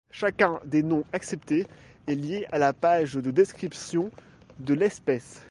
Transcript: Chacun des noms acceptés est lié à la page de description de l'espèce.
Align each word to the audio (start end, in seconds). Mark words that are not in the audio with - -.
Chacun 0.09 0.59
des 0.65 0.81
noms 0.81 1.03
acceptés 1.13 1.67
est 2.07 2.15
lié 2.15 2.47
à 2.51 2.57
la 2.57 2.73
page 2.73 3.13
de 3.13 3.29
description 3.29 4.09
de 4.57 4.73
l'espèce. 4.73 5.39